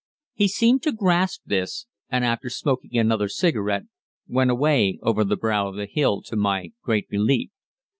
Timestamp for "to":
0.81-0.91, 6.23-6.35